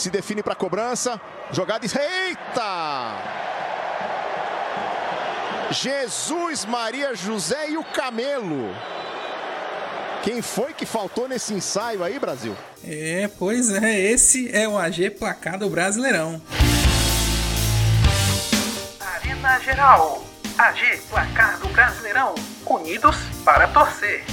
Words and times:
Se 0.00 0.08
define 0.08 0.42
para 0.42 0.54
cobrança, 0.54 1.20
jogada. 1.52 1.84
Eita! 1.84 3.16
Jesus, 5.70 6.64
Maria, 6.64 7.14
José 7.14 7.68
e 7.68 7.76
o 7.76 7.84
Camelo. 7.84 8.74
Quem 10.22 10.40
foi 10.40 10.72
que 10.72 10.86
faltou 10.86 11.28
nesse 11.28 11.52
ensaio 11.52 12.02
aí, 12.02 12.18
Brasil? 12.18 12.56
É, 12.82 13.28
pois 13.38 13.70
é, 13.70 14.00
esse 14.00 14.50
é 14.56 14.66
o 14.66 14.78
AG 14.78 15.10
Placar 15.10 15.58
do 15.58 15.68
Brasileirão. 15.68 16.40
Arena 18.98 19.58
Geral. 19.58 20.24
AG 20.56 21.02
Placar 21.10 21.58
do 21.58 21.68
Brasileirão. 21.68 22.34
Unidos 22.64 23.16
para 23.44 23.68
torcer. 23.68 24.24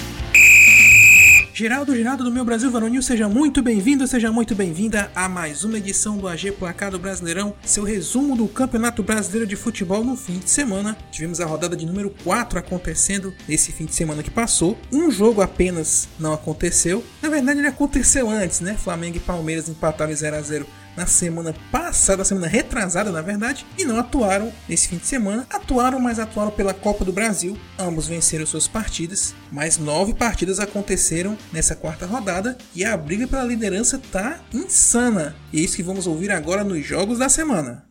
Geraldo 1.57 1.95
Geraldo 1.95 2.23
do 2.23 2.31
meu 2.31 2.45
Brasil 2.45 2.69
Varonil, 2.69 3.01
seja 3.01 3.27
muito 3.27 3.63
bem-vindo, 3.63 4.05
seja 4.05 4.31
muito 4.31 4.53
bem-vinda 4.53 5.11
a 5.15 5.27
mais 5.27 5.63
uma 5.63 5.79
edição 5.79 6.15
do 6.15 6.27
AG 6.27 6.51
Placar 6.51 6.91
do 6.91 6.99
Brasileirão, 6.99 7.55
seu 7.63 7.83
resumo 7.83 8.37
do 8.37 8.47
Campeonato 8.47 9.01
Brasileiro 9.01 9.47
de 9.47 9.55
Futebol 9.55 10.03
no 10.03 10.15
fim 10.15 10.37
de 10.37 10.51
semana. 10.51 10.95
Tivemos 11.09 11.41
a 11.41 11.47
rodada 11.47 11.75
de 11.75 11.83
número 11.83 12.13
4 12.23 12.59
acontecendo 12.59 13.33
nesse 13.47 13.71
fim 13.71 13.85
de 13.85 13.95
semana 13.95 14.21
que 14.21 14.29
passou. 14.29 14.77
Um 14.91 15.09
jogo 15.09 15.41
apenas 15.41 16.07
não 16.19 16.31
aconteceu. 16.31 17.03
Na 17.23 17.27
verdade, 17.27 17.59
ele 17.59 17.67
aconteceu 17.67 18.29
antes, 18.29 18.61
né? 18.61 18.75
Flamengo 18.75 19.17
e 19.17 19.19
Palmeiras 19.19 19.67
empataram 19.67 20.11
em 20.11 20.15
0 20.15 20.35
a 20.35 20.41
0 20.43 20.67
na 20.97 21.05
semana 21.05 21.55
passada, 21.71 22.25
semana 22.25 22.47
retrasada 22.47 23.11
na 23.11 23.21
verdade, 23.21 23.65
e 23.77 23.85
não 23.85 23.99
atuaram 23.99 24.51
nesse 24.67 24.89
fim 24.89 24.97
de 24.97 25.05
semana. 25.05 25.45
Atuaram, 25.49 25.99
mas 25.99 26.19
atuaram 26.19 26.51
pela 26.51 26.73
Copa 26.73 27.05
do 27.05 27.13
Brasil. 27.13 27.57
Ambos 27.77 28.07
venceram 28.07 28.45
suas 28.45 28.67
partidas, 28.67 29.35
mas 29.51 29.77
nove 29.77 30.15
partidas 30.15 30.59
aconteceram 30.59 31.37
nessa 31.53 31.75
quarta 31.75 32.05
rodada 32.05 32.57
e 32.75 32.83
a 32.83 32.97
briga 32.97 33.27
pela 33.27 33.43
liderança 33.43 34.01
tá 34.11 34.39
insana. 34.51 35.35
E 35.53 35.59
é 35.59 35.61
isso 35.61 35.75
que 35.75 35.83
vamos 35.83 36.07
ouvir 36.07 36.31
agora 36.31 36.63
nos 36.63 36.83
jogos 36.83 37.19
da 37.19 37.29
semana. 37.29 37.86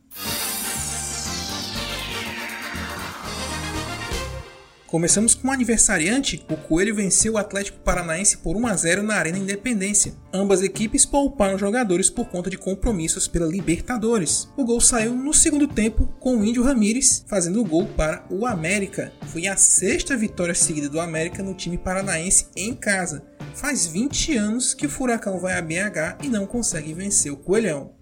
Começamos 4.97 5.35
com 5.35 5.49
o 5.49 5.51
um 5.51 5.53
aniversariante, 5.53 6.43
o 6.49 6.57
Coelho 6.57 6.95
venceu 6.95 7.35
o 7.35 7.37
Atlético 7.37 7.81
Paranaense 7.81 8.39
por 8.39 8.57
1 8.57 8.67
a 8.67 8.75
0 8.75 9.03
na 9.03 9.17
Arena 9.17 9.37
Independência. 9.37 10.15
Ambas 10.33 10.63
equipes 10.63 11.05
pouparam 11.05 11.59
jogadores 11.59 12.09
por 12.09 12.31
conta 12.31 12.49
de 12.49 12.57
compromissos 12.57 13.29
pela 13.29 13.47
Libertadores. 13.47 14.49
O 14.57 14.65
gol 14.65 14.81
saiu 14.81 15.15
no 15.15 15.35
segundo 15.35 15.69
tempo 15.69 16.07
com 16.19 16.39
o 16.39 16.45
Índio 16.47 16.63
Ramírez 16.63 17.23
fazendo 17.29 17.61
o 17.61 17.65
gol 17.65 17.85
para 17.89 18.25
o 18.31 18.47
América. 18.47 19.13
Foi 19.27 19.47
a 19.47 19.55
sexta 19.55 20.17
vitória 20.17 20.55
seguida 20.55 20.89
do 20.89 20.99
América 20.99 21.43
no 21.43 21.53
time 21.53 21.77
paranaense 21.77 22.47
em 22.57 22.75
casa. 22.75 23.23
Faz 23.55 23.87
20 23.87 24.35
anos 24.35 24.73
que 24.73 24.87
o 24.87 24.91
Furacão 24.91 25.39
vai 25.39 25.59
a 25.59 25.61
BH 25.61 26.25
e 26.25 26.29
não 26.29 26.47
consegue 26.47 26.95
vencer 26.95 27.31
o 27.31 27.37
Coelhão. 27.37 27.96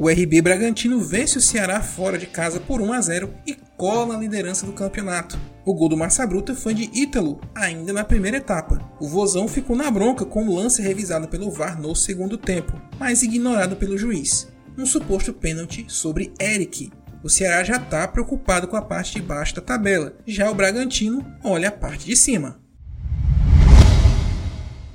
O 0.00 0.08
RB 0.08 0.40
Bragantino 0.40 1.00
vence 1.00 1.38
o 1.38 1.40
Ceará 1.40 1.82
fora 1.82 2.16
de 2.16 2.26
casa 2.26 2.60
por 2.60 2.80
1 2.80 2.92
a 2.92 3.00
0 3.00 3.34
e 3.44 3.56
cola 3.76 4.14
a 4.14 4.18
liderança 4.18 4.64
do 4.64 4.72
campeonato. 4.72 5.36
O 5.66 5.74
gol 5.74 5.88
do 5.88 5.96
Massa 5.96 6.24
Bruta 6.24 6.54
foi 6.54 6.72
de 6.72 6.88
Ítalo, 6.94 7.40
ainda 7.52 7.92
na 7.92 8.04
primeira 8.04 8.36
etapa. 8.36 8.78
O 9.00 9.08
Vozão 9.08 9.48
ficou 9.48 9.74
na 9.74 9.90
bronca 9.90 10.24
com 10.24 10.46
o 10.46 10.54
lance 10.54 10.80
revisado 10.80 11.26
pelo 11.26 11.50
VAR 11.50 11.82
no 11.82 11.96
segundo 11.96 12.38
tempo, 12.38 12.80
mas 12.96 13.24
ignorado 13.24 13.74
pelo 13.74 13.98
juiz. 13.98 14.46
Um 14.78 14.86
suposto 14.86 15.32
pênalti 15.32 15.84
sobre 15.88 16.32
Eric. 16.40 16.92
O 17.24 17.28
Ceará 17.28 17.64
já 17.64 17.78
está 17.78 18.06
preocupado 18.06 18.68
com 18.68 18.76
a 18.76 18.82
parte 18.82 19.14
de 19.14 19.22
baixo 19.22 19.56
da 19.56 19.60
tabela, 19.60 20.16
já 20.24 20.48
o 20.48 20.54
Bragantino 20.54 21.26
olha 21.42 21.70
a 21.70 21.72
parte 21.72 22.06
de 22.06 22.14
cima. 22.14 22.60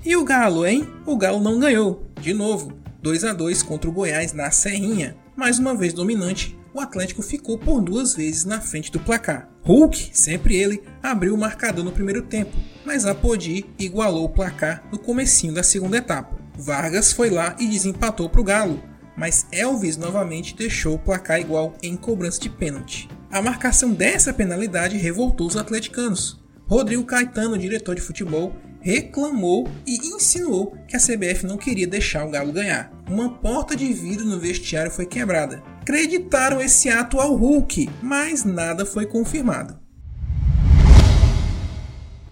E 0.06 0.16
o 0.16 0.24
Galo, 0.24 0.66
hein? 0.66 0.88
O 1.06 1.18
Galo 1.18 1.42
não 1.42 1.60
ganhou, 1.60 2.10
de 2.22 2.34
novo. 2.34 2.83
2 3.04 3.26
a 3.26 3.34
2 3.34 3.62
contra 3.64 3.90
o 3.90 3.94
Goiás 3.94 4.32
na 4.32 4.50
Serrinha. 4.50 5.18
Mais 5.36 5.60
uma 5.60 5.76
vez 5.76 5.92
dominante, 5.92 6.58
o 6.74 6.80
Atlético 6.80 7.22
ficou 7.22 7.58
por 7.58 7.82
duas 7.82 8.16
vezes 8.16 8.46
na 8.46 8.62
frente 8.62 8.90
do 8.90 9.00
placar. 9.00 9.50
Hulk, 9.64 10.12
sempre 10.14 10.56
ele, 10.56 10.82
abriu 11.02 11.36
o 11.36 11.38
marcador 11.38 11.84
no 11.84 11.92
primeiro 11.92 12.22
tempo, 12.22 12.56
mas 12.86 13.06
Apodi 13.06 13.66
igualou 13.78 14.24
o 14.24 14.30
placar 14.30 14.88
no 14.90 14.98
comecinho 14.98 15.54
da 15.54 15.64
segunda 15.64 15.98
etapa. 15.98 16.40
Vargas 16.58 17.12
foi 17.12 17.30
lá 17.30 17.58
e 17.60 17.68
desempatou 17.68 18.30
para 18.30 18.40
o 18.40 18.44
Galo, 18.44 18.82
mas 19.18 19.48
Elvis 19.52 19.98
novamente 19.98 20.56
deixou 20.56 20.96
o 20.96 21.00
placar 21.00 21.42
igual 21.42 21.76
em 21.84 21.98
cobrança 21.98 22.40
de 22.40 22.50
pênalti. 22.50 23.10
A 23.30 23.42
marcação 23.42 23.92
dessa 23.92 24.34
penalidade 24.34 24.96
revoltou 24.96 25.48
os 25.48 25.58
atleticanos. 25.58 26.42
Rodrigo 26.66 27.04
Caetano, 27.04 27.58
diretor 27.58 27.96
de 27.96 28.02
futebol, 28.02 28.56
reclamou 28.84 29.68
e 29.88 29.96
insinuou 29.96 30.78
que 30.88 30.96
a 30.96 31.00
CBF 31.00 31.46
não 31.46 31.58
queria 31.58 31.88
deixar 31.88 32.28
o 32.28 32.30
Galo 32.30 32.52
ganhar. 32.52 32.92
Uma 33.10 33.30
porta 33.30 33.76
de 33.76 33.92
vidro 33.92 34.26
no 34.26 34.40
vestiário 34.40 34.92
foi 34.92 35.06
quebrada. 35.06 35.64
Acreditaram 35.82 36.62
esse 36.62 36.90
ato 36.90 37.20
ao 37.20 37.34
Hulk, 37.34 37.90
mas 38.02 38.44
nada 38.44 38.86
foi 38.86 39.06
confirmado. 39.06 39.82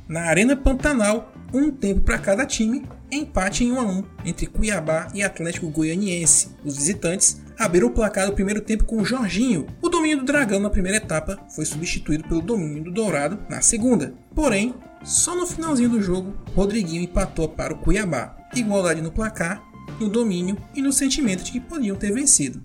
Na 0.07 0.23
Arena 0.23 0.57
Pantanal, 0.57 1.31
um 1.53 1.71
tempo 1.71 2.01
para 2.01 2.19
cada 2.19 2.45
time, 2.45 2.83
empate 3.09 3.63
em 3.63 3.71
1 3.71 3.79
a 3.79 3.83
1 3.83 4.03
entre 4.25 4.45
Cuiabá 4.45 5.07
e 5.13 5.23
Atlético 5.23 5.69
Goianiense. 5.69 6.49
Os 6.65 6.75
visitantes 6.75 7.41
abriram 7.57 7.87
o 7.87 7.91
placar 7.91 8.25
do 8.25 8.33
primeiro 8.33 8.59
tempo 8.59 8.83
com 8.83 9.05
Jorginho. 9.05 9.67
O 9.81 9.87
domínio 9.87 10.17
do 10.17 10.25
Dragão 10.25 10.59
na 10.59 10.69
primeira 10.69 10.97
etapa 10.97 11.39
foi 11.55 11.63
substituído 11.63 12.25
pelo 12.25 12.41
domínio 12.41 12.83
do 12.83 12.91
Dourado 12.91 13.39
na 13.49 13.61
segunda. 13.61 14.13
Porém, 14.35 14.75
só 15.03 15.35
no 15.35 15.47
finalzinho 15.47 15.89
do 15.89 16.01
jogo, 16.01 16.33
Rodriguinho 16.55 17.01
empatou 17.01 17.49
para 17.49 17.73
o 17.73 17.77
Cuiabá. 17.77 18.37
Igualdade 18.53 19.01
no 19.01 19.11
placar, 19.11 19.63
no 19.99 20.09
domínio 20.09 20.57
e 20.75 20.81
no 20.81 20.91
sentimento 20.91 21.43
de 21.43 21.51
que 21.51 21.59
podiam 21.59 21.95
ter 21.95 22.13
vencido. 22.13 22.61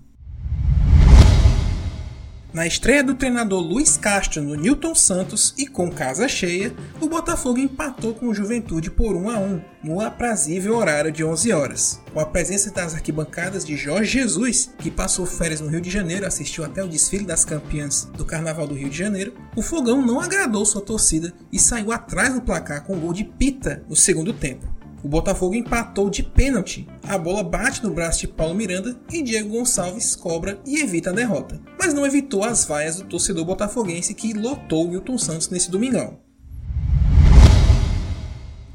Na 2.53 2.65
estreia 2.65 3.03
do 3.03 3.13
treinador 3.13 3.59
Luiz 3.61 3.97
Castro 3.97 4.41
no 4.41 4.55
Newton 4.55 4.95
Santos 4.95 5.53
e 5.57 5.67
com 5.67 5.91
casa 5.91 6.29
cheia, 6.29 6.73
o 7.01 7.07
Botafogo 7.07 7.59
empatou 7.59 8.13
com 8.13 8.27
o 8.27 8.33
Juventude 8.33 8.89
por 8.89 9.15
1 9.17 9.29
a 9.29 9.37
1 9.37 9.61
no 9.83 9.99
aprazível 10.01 10.77
horário 10.77 11.11
de 11.11 11.25
11 11.25 11.51
horas. 11.51 12.01
Com 12.13 12.21
a 12.21 12.25
presença 12.25 12.71
das 12.71 12.93
arquibancadas 12.93 13.65
de 13.65 13.75
Jorge 13.75 14.19
Jesus, 14.19 14.73
que 14.79 14.89
passou 14.89 15.25
férias 15.25 15.59
no 15.59 15.67
Rio 15.67 15.81
de 15.81 15.89
Janeiro 15.89 16.25
assistiu 16.25 16.63
até 16.63 16.81
o 16.81 16.87
desfile 16.87 17.25
das 17.25 17.43
campeãs 17.43 18.05
do 18.15 18.23
Carnaval 18.23 18.65
do 18.65 18.75
Rio 18.75 18.89
de 18.89 18.97
Janeiro, 18.97 19.33
o 19.55 19.61
Fogão 19.61 20.03
não 20.03 20.21
agradou 20.21 20.65
sua 20.65 20.81
torcida 20.81 21.33
e 21.51 21.59
saiu 21.59 21.91
atrás 21.91 22.33
no 22.33 22.41
placar 22.41 22.85
com 22.85 22.95
um 22.95 22.99
gol 22.99 23.13
de 23.13 23.25
Pita 23.25 23.83
no 23.89 23.95
segundo 23.95 24.31
tempo. 24.31 24.76
O 25.03 25.07
Botafogo 25.07 25.53
empatou 25.53 26.09
de 26.09 26.23
pênalti. 26.23 26.87
A 27.03 27.17
bola 27.17 27.43
bate 27.43 27.83
no 27.83 27.93
braço 27.93 28.21
de 28.21 28.27
Paulo 28.27 28.55
Miranda 28.55 28.97
e 29.11 29.21
Diego 29.21 29.49
Gonçalves 29.49 30.15
cobra 30.15 30.59
e 30.65 30.81
evita 30.81 31.11
a 31.11 31.13
derrota. 31.13 31.59
Mas 31.79 31.93
não 31.93 32.05
evitou 32.05 32.43
as 32.43 32.65
vaias 32.65 32.97
do 32.97 33.05
torcedor 33.05 33.45
botafoguense 33.45 34.13
que 34.13 34.33
lotou 34.33 34.87
Milton 34.87 35.17
Santos 35.17 35.49
nesse 35.49 35.69
domingão. 35.69 36.19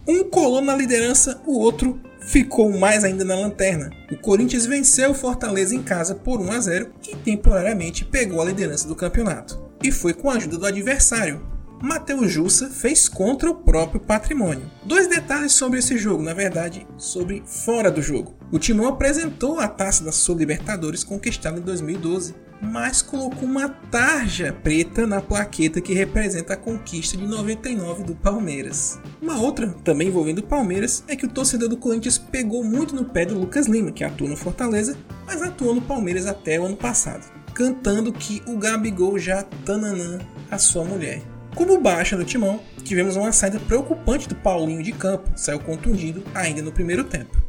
Um 0.06 0.24
colou 0.24 0.60
na 0.60 0.76
liderança, 0.76 1.40
o 1.46 1.58
outro 1.58 2.00
ficou 2.20 2.70
mais 2.76 3.04
ainda 3.04 3.24
na 3.24 3.34
lanterna. 3.34 3.90
O 4.10 4.16
Corinthians 4.16 4.66
venceu 4.66 5.10
o 5.10 5.14
Fortaleza 5.14 5.74
em 5.74 5.82
casa 5.82 6.14
por 6.14 6.40
1 6.40 6.52
a 6.52 6.60
0 6.60 6.92
e 7.08 7.16
temporariamente 7.16 8.04
pegou 8.04 8.40
a 8.40 8.44
liderança 8.44 8.86
do 8.86 8.96
campeonato. 8.96 9.60
E 9.82 9.90
foi 9.90 10.12
com 10.12 10.30
a 10.30 10.34
ajuda 10.34 10.58
do 10.58 10.66
adversário, 10.66 11.40
Matheus 11.82 12.30
Jussa 12.30 12.70
fez 12.70 13.08
contra 13.08 13.50
o 13.50 13.56
próprio 13.56 14.00
patrimônio. 14.00 14.70
Dois 14.84 15.08
detalhes 15.08 15.50
sobre 15.50 15.80
esse 15.80 15.98
jogo, 15.98 16.22
na 16.22 16.32
verdade, 16.32 16.86
sobre 16.96 17.42
fora 17.44 17.90
do 17.90 18.00
jogo. 18.00 18.36
O 18.52 18.58
Timão 18.60 18.86
apresentou 18.86 19.58
a 19.58 19.66
taça 19.66 20.04
da 20.04 20.12
Sul 20.12 20.38
Libertadores 20.38 21.02
conquistada 21.02 21.58
em 21.58 21.62
2012, 21.62 22.36
mas 22.62 23.02
colocou 23.02 23.48
uma 23.48 23.68
tarja 23.68 24.52
preta 24.62 25.08
na 25.08 25.20
plaqueta 25.20 25.80
que 25.80 25.92
representa 25.92 26.54
a 26.54 26.56
conquista 26.56 27.16
de 27.16 27.26
99 27.26 28.04
do 28.04 28.14
Palmeiras. 28.14 29.00
Uma 29.20 29.40
outra, 29.40 29.74
também 29.82 30.06
envolvendo 30.06 30.38
o 30.38 30.46
Palmeiras, 30.46 31.02
é 31.08 31.16
que 31.16 31.26
o 31.26 31.30
torcedor 31.30 31.68
do 31.68 31.76
Corinthians 31.76 32.16
pegou 32.16 32.62
muito 32.62 32.94
no 32.94 33.06
pé 33.06 33.26
do 33.26 33.36
Lucas 33.36 33.66
Lima, 33.66 33.90
que 33.90 34.04
atua 34.04 34.28
no 34.28 34.36
Fortaleza, 34.36 34.96
mas 35.26 35.42
atuou 35.42 35.74
no 35.74 35.82
Palmeiras 35.82 36.26
até 36.26 36.60
o 36.60 36.66
ano 36.66 36.76
passado, 36.76 37.28
cantando 37.52 38.12
que 38.12 38.40
o 38.46 38.56
Gabigol 38.56 39.18
já 39.18 39.42
tananã 39.64 40.20
a 40.48 40.58
sua 40.58 40.84
mulher. 40.84 41.31
Como 41.54 41.80
baixa 41.80 42.16
no 42.16 42.24
timão, 42.24 42.60
tivemos 42.82 43.14
uma 43.14 43.30
saída 43.30 43.60
preocupante 43.60 44.28
do 44.28 44.34
Paulinho 44.34 44.82
de 44.82 44.92
campo, 44.92 45.30
saiu 45.36 45.60
contundido 45.60 46.24
ainda 46.34 46.62
no 46.62 46.72
primeiro 46.72 47.04
tempo. 47.04 47.40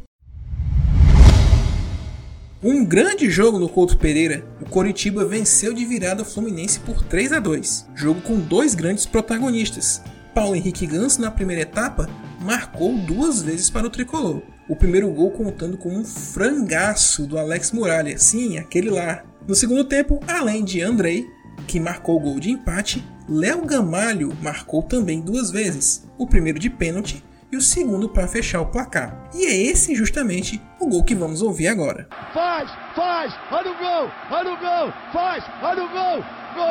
Um 2.62 2.84
grande 2.84 3.30
jogo 3.30 3.58
no 3.58 3.68
Couto 3.68 3.96
Pereira, 3.96 4.44
o 4.60 4.64
Coritiba 4.66 5.24
venceu 5.24 5.74
de 5.74 5.84
virada 5.84 6.22
o 6.22 6.24
Fluminense 6.24 6.80
por 6.80 7.02
3 7.02 7.32
a 7.32 7.38
2. 7.38 7.88
Jogo 7.94 8.20
com 8.22 8.38
dois 8.38 8.74
grandes 8.74 9.04
protagonistas. 9.04 10.02
Paulo 10.34 10.56
Henrique 10.56 10.86
Ganso 10.86 11.20
na 11.20 11.30
primeira 11.30 11.62
etapa 11.62 12.08
marcou 12.40 12.96
duas 12.96 13.42
vezes 13.42 13.68
para 13.68 13.86
o 13.86 13.90
tricolor. 13.90 14.42
O 14.68 14.76
primeiro 14.76 15.10
gol 15.10 15.30
contando 15.30 15.76
com 15.76 15.90
um 15.90 16.04
frangaço 16.04 17.26
do 17.26 17.38
Alex 17.38 17.70
Muralha, 17.72 18.18
sim, 18.18 18.56
aquele 18.56 18.88
lá. 18.88 19.22
No 19.46 19.54
segundo 19.54 19.84
tempo, 19.84 20.18
além 20.26 20.64
de 20.64 20.80
Andrei, 20.80 21.26
que 21.66 21.78
marcou 21.78 22.16
o 22.16 22.20
gol 22.20 22.40
de 22.40 22.50
empate, 22.50 23.04
Léo 23.26 23.64
Gamalho 23.64 24.36
marcou 24.42 24.82
também 24.82 25.18
duas 25.18 25.50
vezes, 25.50 26.06
o 26.18 26.26
primeiro 26.26 26.58
de 26.58 26.68
pênalti 26.68 27.24
e 27.50 27.56
o 27.56 27.60
segundo 27.60 28.06
para 28.06 28.28
fechar 28.28 28.60
o 28.60 28.66
placar. 28.66 29.30
E 29.34 29.46
é 29.46 29.62
esse 29.62 29.94
justamente 29.94 30.60
o 30.78 30.86
gol 30.86 31.02
que 31.02 31.14
vamos 31.14 31.40
ouvir 31.40 31.68
agora. 31.68 32.06
Faz, 32.34 32.70
faz, 32.94 33.32
olha 33.50 33.70
o 33.70 33.78
gol, 33.78 34.10
olha 34.30 34.52
o 34.52 34.58
gol, 34.58 34.92
faz, 35.10 35.42
olha 35.62 35.84
o 35.84 35.88
gol, 35.88 36.22
gol! 36.54 36.64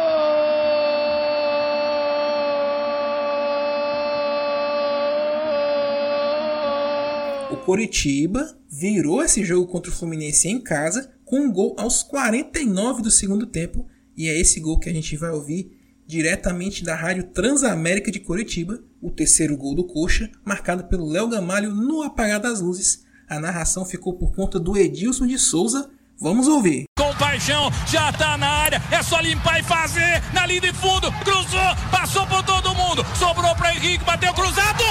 O 7.51 7.57
Coritiba 7.65 8.56
virou 8.69 9.23
esse 9.23 9.44
jogo 9.44 9.65
contra 9.65 9.89
o 9.89 9.95
Fluminense 9.95 10.47
em 10.47 10.61
casa 10.61 11.15
com 11.25 11.39
um 11.39 11.51
gol 11.51 11.75
aos 11.79 12.03
49 12.03 13.01
do 13.01 13.09
segundo 13.09 13.47
tempo 13.47 13.88
e 14.15 14.27
é 14.27 14.39
esse 14.39 14.59
gol 14.59 14.77
que 14.77 14.88
a 14.88 14.94
gente 14.94 15.17
vai 15.17 15.31
ouvir 15.31 15.82
diretamente 16.07 16.83
da 16.83 16.95
Rádio 16.95 17.23
Transamérica 17.23 18.11
de 18.11 18.19
Curitiba, 18.19 18.79
o 19.01 19.09
terceiro 19.09 19.57
gol 19.57 19.75
do 19.75 19.83
Coxa, 19.83 20.29
marcado 20.45 20.85
pelo 20.85 21.09
Léo 21.09 21.27
Gamalho 21.27 21.73
no 21.73 22.03
apagar 22.03 22.39
das 22.39 22.61
luzes. 22.61 23.03
A 23.27 23.39
narração 23.39 23.85
ficou 23.85 24.13
por 24.13 24.33
conta 24.33 24.59
do 24.59 24.77
Edilson 24.77 25.25
de 25.27 25.38
Souza. 25.38 25.89
Vamos 26.19 26.47
ouvir. 26.47 26.85
Com 26.97 27.13
paixão, 27.15 27.71
já 27.88 28.13
tá 28.13 28.38
na 28.38 28.47
área, 28.47 28.81
é 28.91 29.01
só 29.01 29.19
limpar 29.19 29.59
e 29.59 29.63
fazer. 29.63 30.21
Na 30.33 30.45
linha 30.45 30.61
de 30.61 30.73
fundo, 30.73 31.11
cruzou, 31.23 31.75
passou 31.91 32.25
por 32.27 32.44
todo 32.44 32.75
mundo, 32.75 33.03
sobrou 33.17 33.56
para 33.56 33.73
Henrique, 33.75 34.03
bateu 34.06 34.33
cruzado. 34.33 34.83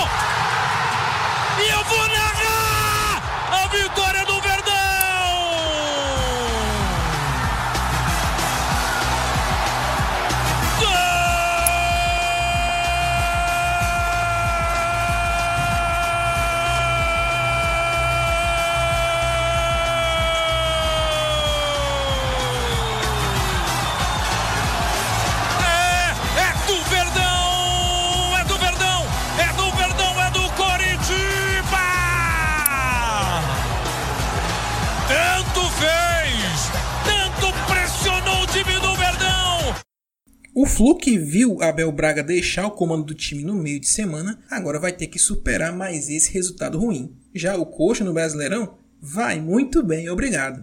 O 40.54 40.66
Flu 40.66 40.98
viu 41.18 41.62
Abel 41.62 41.90
Braga 41.90 42.22
deixar 42.22 42.66
o 42.66 42.72
comando 42.72 43.04
do 43.04 43.14
time 43.14 43.42
no 43.42 43.54
meio 43.54 43.80
de 43.80 43.88
semana, 43.88 44.38
agora 44.50 44.78
vai 44.78 44.92
ter 44.92 45.06
que 45.06 45.18
superar 45.18 45.74
mais 45.74 46.10
esse 46.10 46.30
resultado 46.30 46.78
ruim. 46.78 47.16
Já 47.34 47.56
o 47.56 47.64
Coxa 47.64 48.04
no 48.04 48.12
Brasileirão 48.12 48.74
vai 49.00 49.40
muito 49.40 49.82
bem, 49.82 50.10
obrigado. 50.10 50.62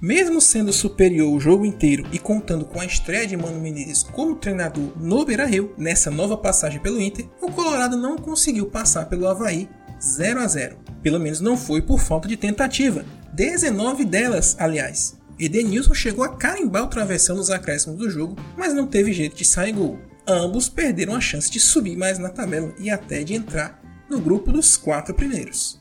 Mesmo 0.00 0.40
sendo 0.40 0.72
superior 0.72 1.32
o 1.32 1.38
jogo 1.38 1.64
inteiro 1.64 2.08
e 2.12 2.18
contando 2.18 2.64
com 2.64 2.80
a 2.80 2.84
estreia 2.84 3.24
de 3.24 3.36
Mano 3.36 3.60
Menezes 3.60 4.02
como 4.02 4.34
treinador 4.34 4.92
no 4.96 5.24
Beira-Rio, 5.24 5.72
nessa 5.78 6.10
nova 6.10 6.36
passagem 6.36 6.80
pelo 6.80 7.00
Inter, 7.00 7.28
o 7.40 7.52
Colorado 7.52 7.96
não 7.96 8.16
conseguiu 8.16 8.66
passar 8.66 9.08
pelo 9.08 9.28
Havaí 9.28 9.68
0 10.02 10.40
a 10.40 10.46
0. 10.48 10.76
Pelo 11.02 11.20
menos 11.20 11.40
não 11.40 11.56
foi 11.56 11.82
por 11.82 12.00
falta 12.00 12.26
de 12.26 12.36
tentativa. 12.36 13.04
19 13.32 14.04
delas, 14.04 14.56
aliás. 14.58 15.17
Edenilson 15.38 15.94
chegou 15.94 16.24
a 16.24 16.36
carimbar 16.36 16.82
o 16.82 16.88
travessão 16.88 17.36
nos 17.36 17.48
acréscimos 17.48 17.96
do 17.96 18.10
jogo, 18.10 18.36
mas 18.56 18.74
não 18.74 18.86
teve 18.86 19.12
jeito 19.12 19.36
de 19.36 19.44
sair 19.44 19.72
gol. 19.72 19.98
Ambos 20.26 20.68
perderam 20.68 21.14
a 21.14 21.20
chance 21.20 21.50
de 21.50 21.60
subir 21.60 21.96
mais 21.96 22.18
na 22.18 22.28
tabela 22.28 22.74
e 22.78 22.90
até 22.90 23.22
de 23.22 23.34
entrar 23.34 23.80
no 24.10 24.20
grupo 24.20 24.50
dos 24.50 24.76
quatro 24.76 25.14
primeiros. 25.14 25.78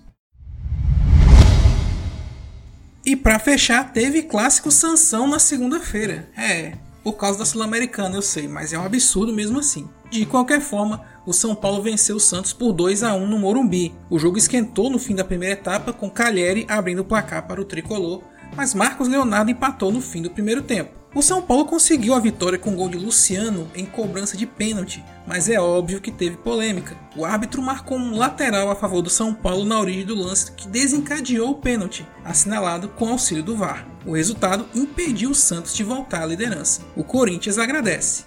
E 3.04 3.16
para 3.16 3.40
fechar, 3.40 3.92
teve 3.92 4.22
clássico 4.24 4.70
Sansão 4.70 5.28
na 5.28 5.40
segunda-feira. 5.40 6.30
É, 6.38 6.74
por 7.04 7.14
causa 7.14 7.40
da 7.40 7.46
Sul-Americana, 7.46 8.16
eu 8.16 8.22
sei, 8.22 8.48
mas 8.48 8.74
é 8.74 8.78
um 8.78 8.86
absurdo 8.86 9.34
mesmo 9.34 9.60
assim. 9.60 9.90
De 10.12 10.26
qualquer 10.26 10.62
forma, 10.62 11.04
o 11.26 11.34
São 11.34 11.56
Paulo 11.56 11.82
venceu 11.82 12.18
o 12.18 12.20
Santos 12.20 12.54
por 12.54 12.74
2 12.74 13.04
a 13.04 13.16
1 13.16 13.28
no 13.28 13.40
Morumbi. 13.40 13.94
O 14.10 14.20
jogo 14.20 14.38
esquentou 14.38 14.90
no 14.90 15.00
fim 15.00 15.16
da 15.16 15.24
primeira 15.24 15.54
etapa, 15.54 15.92
com 15.92 16.10
Calheri 16.10 16.66
abrindo 16.70 17.00
o 17.00 17.06
placar 17.06 17.48
para 17.48 17.62
o 17.62 17.66
tricolor 17.66 18.22
mas 18.56 18.74
Marcos 18.74 19.08
Leonardo 19.08 19.52
empatou 19.52 19.92
no 19.92 20.02
fim 20.02 20.22
do 20.22 20.30
primeiro 20.30 20.62
tempo. 20.62 20.98
O 21.16 21.22
São 21.24 21.42
Paulo 21.42 21.66
conseguiu 21.66 22.14
a 22.14 22.20
vitória 22.20 22.60
com 22.60 22.76
gol 22.76 22.90
de 22.90 22.98
Luciano 22.98 23.72
em 23.74 23.86
cobrança 23.86 24.38
de 24.38 24.46
pênalti, 24.46 25.04
mas 25.26 25.50
é 25.50 25.60
óbvio 25.60 26.00
que 26.00 26.12
teve 26.12 26.38
polêmica. 26.38 26.96
O 27.16 27.26
árbitro 27.26 27.62
marcou 27.62 27.98
um 27.98 28.16
lateral 28.16 28.70
a 28.70 28.76
favor 28.76 29.02
do 29.02 29.10
São 29.10 29.34
Paulo 29.34 29.66
na 29.66 29.80
origem 29.80 30.06
do 30.06 30.14
lance 30.14 30.52
que 30.52 30.68
desencadeou 30.68 31.52
o 31.52 31.56
pênalti, 31.56 32.06
assinalado 32.24 32.90
com 32.90 33.10
auxílio 33.10 33.42
do 33.42 33.56
VAR. 33.56 33.88
O 34.06 34.16
resultado 34.16 34.68
impediu 34.76 35.32
o 35.32 35.36
Santos 35.36 35.74
de 35.74 35.84
voltar 35.84 36.22
à 36.22 36.26
liderança. 36.26 36.82
O 36.96 37.04
Corinthians 37.04 37.58
agradece. 37.58 38.26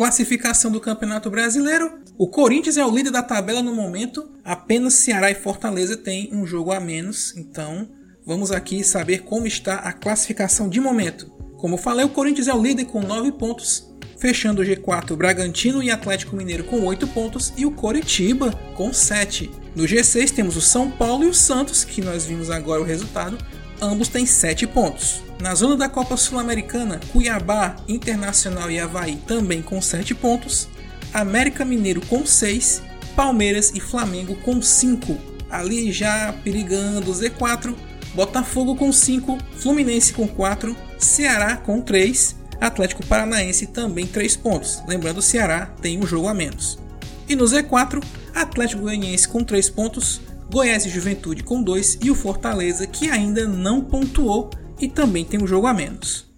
Classificação 0.00 0.72
do 0.72 0.80
Campeonato 0.80 1.28
Brasileiro. 1.28 2.00
O 2.16 2.26
Corinthians 2.26 2.78
é 2.78 2.86
o 2.86 2.90
líder 2.90 3.10
da 3.10 3.22
tabela 3.22 3.62
no 3.62 3.74
momento. 3.74 4.30
Apenas 4.42 4.94
Ceará 4.94 5.30
e 5.30 5.34
Fortaleza 5.34 5.94
têm 5.94 6.30
um 6.32 6.46
jogo 6.46 6.72
a 6.72 6.80
menos. 6.80 7.36
Então, 7.36 7.86
vamos 8.24 8.50
aqui 8.50 8.82
saber 8.82 9.24
como 9.24 9.46
está 9.46 9.74
a 9.74 9.92
classificação 9.92 10.70
de 10.70 10.80
momento. 10.80 11.30
Como 11.58 11.76
falei, 11.76 12.06
o 12.06 12.08
Corinthians 12.08 12.48
é 12.48 12.54
o 12.54 12.62
líder 12.62 12.86
com 12.86 13.02
9 13.02 13.32
pontos. 13.32 13.92
Fechando 14.16 14.62
o 14.62 14.64
G4, 14.64 15.14
Bragantino 15.16 15.82
e 15.82 15.90
Atlético 15.90 16.34
Mineiro 16.34 16.64
com 16.64 16.82
8 16.82 17.06
pontos 17.08 17.52
e 17.58 17.66
o 17.66 17.70
Coritiba 17.70 18.52
com 18.74 18.94
7. 18.94 19.50
No 19.76 19.84
G6 19.84 20.30
temos 20.30 20.56
o 20.56 20.62
São 20.62 20.90
Paulo 20.90 21.24
e 21.24 21.28
o 21.28 21.34
Santos, 21.34 21.84
que 21.84 22.00
nós 22.00 22.24
vimos 22.24 22.48
agora 22.48 22.80
o 22.80 22.86
resultado, 22.86 23.36
ambos 23.80 24.08
têm 24.08 24.26
7 24.26 24.66
pontos. 24.66 25.22
Na 25.40 25.54
zona 25.54 25.76
da 25.76 25.88
Copa 25.88 26.16
Sul-Americana, 26.16 27.00
Cuiabá, 27.12 27.76
Internacional 27.88 28.70
e 28.70 28.78
Havaí 28.78 29.16
também 29.26 29.62
com 29.62 29.80
7 29.80 30.14
pontos, 30.14 30.68
América 31.12 31.64
Mineiro 31.64 32.00
com 32.06 32.26
6, 32.26 32.82
Palmeiras 33.16 33.72
e 33.74 33.80
Flamengo 33.80 34.36
com 34.36 34.60
5. 34.60 35.16
Ali 35.50 35.90
já 35.92 36.32
perigando 36.44 37.10
o 37.10 37.14
Z4, 37.14 37.74
Botafogo 38.14 38.76
com 38.76 38.92
5, 38.92 39.38
Fluminense 39.56 40.12
com 40.12 40.28
4, 40.28 40.76
Ceará 40.98 41.56
com 41.56 41.80
3, 41.80 42.36
Atlético 42.60 43.06
Paranaense 43.06 43.66
também 43.66 44.06
3 44.06 44.36
pontos. 44.36 44.82
Lembrando, 44.86 45.18
o 45.18 45.22
Ceará 45.22 45.66
tem 45.80 45.98
um 45.98 46.06
jogo 46.06 46.28
a 46.28 46.34
menos. 46.34 46.78
E 47.28 47.34
no 47.34 47.44
Z4, 47.44 48.02
Atlético 48.34 48.82
Goianiense 48.82 49.28
com 49.28 49.42
3 49.42 49.70
pontos, 49.70 50.20
Goiás 50.50 50.84
e 50.84 50.90
Juventude 50.90 51.44
com 51.44 51.62
2 51.62 51.98
e 52.02 52.10
o 52.10 52.14
Fortaleza 52.14 52.84
que 52.84 53.08
ainda 53.08 53.46
não 53.46 53.80
pontuou 53.80 54.50
e 54.80 54.88
também 54.88 55.24
tem 55.24 55.40
um 55.40 55.46
jogo 55.46 55.68
a 55.68 55.72
menos. 55.72 56.28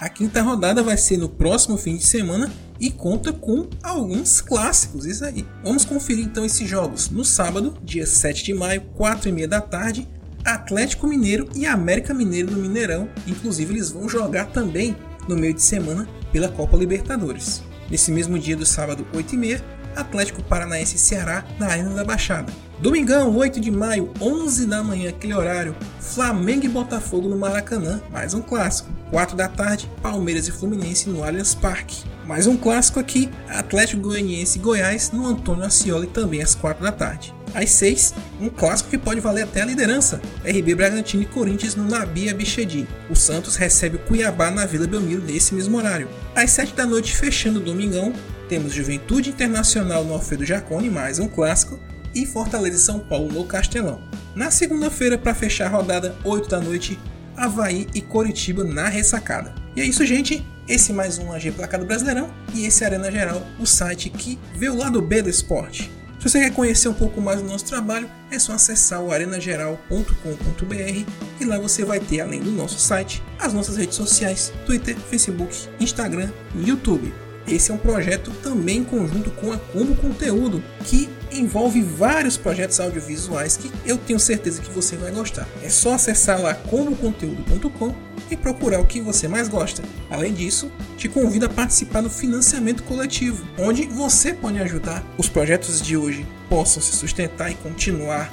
A 0.00 0.08
quinta 0.08 0.42
rodada 0.42 0.82
vai 0.82 0.96
ser 0.96 1.16
no 1.16 1.28
próximo 1.28 1.78
fim 1.78 1.96
de 1.96 2.04
semana 2.04 2.52
e 2.80 2.90
conta 2.90 3.32
com 3.32 3.68
alguns 3.80 4.40
clássicos, 4.40 5.06
isso 5.06 5.24
aí. 5.24 5.46
Vamos 5.62 5.84
conferir 5.84 6.24
então 6.24 6.44
esses 6.44 6.68
jogos. 6.68 7.08
No 7.08 7.24
sábado, 7.24 7.78
dia 7.80 8.04
7 8.04 8.42
de 8.42 8.52
maio, 8.52 8.82
4 8.96 9.28
e 9.28 9.32
meia 9.32 9.48
da 9.48 9.60
tarde, 9.60 10.08
Atlético 10.44 11.06
Mineiro 11.06 11.48
e 11.54 11.64
América 11.64 12.12
Mineiro 12.12 12.50
no 12.50 12.58
Mineirão. 12.58 13.08
Inclusive, 13.26 13.72
eles 13.72 13.92
vão 13.92 14.08
jogar 14.08 14.46
também 14.46 14.96
no 15.28 15.36
meio 15.36 15.54
de 15.54 15.62
semana 15.62 16.08
pela 16.32 16.48
Copa 16.48 16.76
Libertadores. 16.76 17.62
Nesse 17.90 18.10
mesmo 18.10 18.38
dia 18.38 18.56
do 18.56 18.66
sábado, 18.66 19.06
8 19.14 19.34
e 19.34 19.38
meia, 19.38 19.64
Atlético 19.94 20.42
Paranaense 20.42 20.96
e 20.96 20.98
Ceará 20.98 21.44
na 21.58 21.66
Arena 21.66 21.90
da 21.90 22.04
Baixada. 22.04 22.52
Domingão, 22.80 23.34
8 23.36 23.60
de 23.60 23.70
maio, 23.70 24.12
11 24.20 24.66
da 24.66 24.82
manhã, 24.82 25.10
aquele 25.10 25.34
horário, 25.34 25.76
Flamengo 26.00 26.64
e 26.64 26.68
Botafogo 26.68 27.28
no 27.28 27.36
Maracanã, 27.36 28.00
mais 28.10 28.34
um 28.34 28.42
clássico. 28.42 28.90
4 29.10 29.36
da 29.36 29.48
tarde, 29.48 29.88
Palmeiras 30.02 30.48
e 30.48 30.52
Fluminense 30.52 31.08
no 31.08 31.22
Allianz 31.22 31.54
Parque. 31.54 32.04
Mais 32.26 32.46
um 32.46 32.56
clássico 32.56 32.98
aqui, 32.98 33.28
Atlético 33.48 34.00
Goianiense 34.00 34.58
e 34.58 34.62
Goiás 34.62 35.10
no 35.12 35.26
Antônio 35.26 35.64
Ascioli 35.64 36.06
também 36.06 36.42
às 36.42 36.54
4 36.54 36.82
da 36.82 36.90
tarde. 36.90 37.34
Às 37.54 37.70
6, 37.70 38.14
um 38.40 38.48
clássico 38.48 38.88
que 38.88 38.96
pode 38.96 39.20
valer 39.20 39.42
até 39.42 39.60
a 39.60 39.66
liderança, 39.66 40.22
RB 40.42 40.74
Bragantino 40.74 41.22
e 41.22 41.26
Corinthians 41.26 41.74
no 41.74 41.84
Nabia 41.84 42.34
Bichedi. 42.34 42.88
O 43.10 43.14
Santos 43.14 43.56
recebe 43.56 43.96
o 43.96 43.98
Cuiabá 43.98 44.50
na 44.50 44.64
Vila 44.64 44.86
Belmiro 44.86 45.22
nesse 45.22 45.54
mesmo 45.54 45.76
horário. 45.76 46.08
Às 46.34 46.50
7 46.52 46.74
da 46.74 46.86
noite, 46.86 47.14
fechando 47.14 47.60
o 47.60 47.62
domingão, 47.62 48.12
temos 48.48 48.72
Juventude 48.72 49.28
Internacional 49.28 50.02
no 50.02 50.14
Alfredo 50.14 50.46
Jacone, 50.46 50.88
mais 50.88 51.18
um 51.18 51.28
clássico, 51.28 51.78
e 52.14 52.24
Fortaleza 52.24 52.76
e 52.76 52.80
São 52.80 53.00
Paulo 53.00 53.30
no 53.30 53.44
Castelão. 53.44 54.00
Na 54.34 54.50
segunda-feira, 54.50 55.18
para 55.18 55.34
fechar 55.34 55.66
a 55.66 55.76
rodada, 55.76 56.16
8 56.24 56.48
da 56.48 56.60
noite, 56.60 56.98
Havaí 57.36 57.86
e 57.94 58.00
Coritiba 58.00 58.64
na 58.64 58.88
ressacada. 58.88 59.54
E 59.76 59.82
é 59.82 59.84
isso, 59.84 60.06
gente. 60.06 60.44
Esse 60.66 60.94
mais 60.94 61.18
um 61.18 61.30
AG 61.30 61.50
Placado 61.50 61.84
Brasileirão 61.84 62.32
e 62.54 62.64
esse 62.64 62.84
é 62.84 62.86
Arena 62.86 63.10
Geral, 63.10 63.46
o 63.60 63.66
site 63.66 64.08
que 64.08 64.38
vê 64.54 64.70
o 64.70 64.76
lado 64.76 65.02
B 65.02 65.20
do 65.20 65.28
esporte. 65.28 65.92
Se 66.18 66.30
você 66.30 66.40
quer 66.40 66.54
conhecer 66.54 66.88
um 66.88 66.94
pouco 66.94 67.20
mais 67.20 67.42
do 67.42 67.46
nosso 67.46 67.66
trabalho, 67.66 68.10
é 68.30 68.38
só 68.38 68.54
acessar 68.54 69.02
o 69.02 69.12
arenageral.com.br 69.12 71.10
e 71.38 71.44
lá 71.44 71.58
você 71.58 71.84
vai 71.84 72.00
ter, 72.00 72.20
além 72.20 72.40
do 72.40 72.50
nosso 72.50 72.78
site, 72.78 73.22
as 73.38 73.52
nossas 73.52 73.76
redes 73.76 73.94
sociais, 73.94 74.54
Twitter, 74.64 74.96
Facebook, 74.96 75.68
Instagram 75.78 76.30
e 76.54 76.70
YouTube. 76.70 77.12
Esse 77.46 77.70
é 77.70 77.74
um 77.74 77.78
projeto 77.78 78.30
também 78.42 78.78
em 78.78 78.84
conjunto 78.84 79.30
com 79.32 79.52
a 79.52 79.58
Combo 79.58 79.94
Conteúdo, 79.94 80.62
que 80.84 81.08
envolve 81.30 81.82
vários 81.82 82.36
projetos 82.36 82.80
audiovisuais 82.80 83.56
que 83.56 83.70
eu 83.84 83.98
tenho 83.98 84.18
certeza 84.18 84.62
que 84.62 84.70
você 84.70 84.96
vai 84.96 85.10
gostar. 85.10 85.46
É 85.62 85.68
só 85.68 85.94
acessar 85.94 86.40
lá 86.40 86.54
comboconteúdo.com 86.54 87.94
e 88.30 88.36
procurar 88.36 88.80
o 88.80 88.86
que 88.86 89.00
você 89.00 89.28
mais 89.28 89.48
gosta. 89.48 89.82
Além 90.10 90.32
disso, 90.32 90.70
te 90.96 91.08
convido 91.08 91.46
a 91.46 91.48
participar 91.48 92.00
do 92.00 92.08
financiamento 92.08 92.82
coletivo, 92.84 93.46
onde 93.58 93.86
você 93.86 94.32
pode 94.32 94.58
ajudar 94.58 95.04
os 95.18 95.28
projetos 95.28 95.82
de 95.82 95.96
hoje 95.96 96.26
possam 96.48 96.82
se 96.82 96.96
sustentar 96.96 97.50
e 97.50 97.54
continuar 97.56 98.32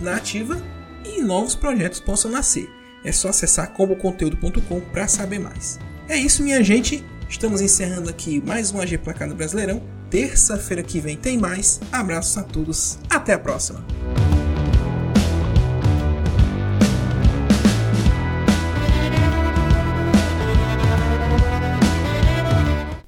na 0.00 0.16
ativa 0.16 0.62
e 1.04 1.22
novos 1.22 1.54
projetos 1.54 2.00
possam 2.00 2.30
nascer. 2.30 2.68
É 3.04 3.12
só 3.12 3.28
acessar 3.28 3.72
comboconteúdo.com 3.72 4.80
para 4.80 5.06
saber 5.06 5.38
mais. 5.38 5.78
É 6.08 6.16
isso, 6.16 6.42
minha 6.42 6.62
gente. 6.62 7.04
Estamos 7.34 7.60
encerrando 7.60 8.08
aqui 8.08 8.40
mais 8.46 8.70
um 8.72 8.80
AG 8.80 8.96
Placado 8.98 9.34
Brasileirão. 9.34 9.82
Terça-feira 10.08 10.84
que 10.84 11.00
vem 11.00 11.16
tem 11.16 11.36
mais. 11.36 11.80
Abraços 11.90 12.38
a 12.38 12.44
todos. 12.44 12.96
Até 13.10 13.32
a 13.32 13.38
próxima. 13.40 13.84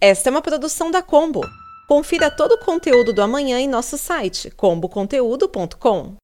Esta 0.01 0.29
é 0.29 0.33
uma 0.33 0.43
produção 0.43 0.91
da 0.91 1.01
Combo. 1.01 1.43
Confira 1.87 2.29
todo 2.29 2.57
o 2.57 2.59
conteúdo 2.59 3.13
do 3.13 3.23
amanhã 3.23 3.61
em 3.61 3.69
nosso 3.69 3.97
site 3.97 4.51
comboconteúdo.com. 4.51 6.17